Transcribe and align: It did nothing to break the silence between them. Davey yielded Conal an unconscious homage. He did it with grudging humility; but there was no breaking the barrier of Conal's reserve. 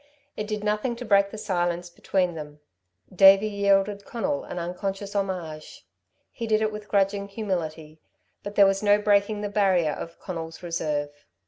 It 0.35 0.47
did 0.47 0.63
nothing 0.63 0.95
to 0.95 1.05
break 1.05 1.29
the 1.29 1.37
silence 1.37 1.91
between 1.91 2.33
them. 2.33 2.59
Davey 3.13 3.47
yielded 3.49 4.03
Conal 4.03 4.43
an 4.45 4.57
unconscious 4.57 5.15
homage. 5.15 5.85
He 6.31 6.47
did 6.47 6.59
it 6.59 6.71
with 6.71 6.87
grudging 6.89 7.27
humility; 7.27 8.01
but 8.41 8.55
there 8.55 8.65
was 8.65 8.81
no 8.81 8.97
breaking 8.99 9.41
the 9.41 9.47
barrier 9.49 9.91
of 9.91 10.17
Conal's 10.19 10.63
reserve. 10.63 11.11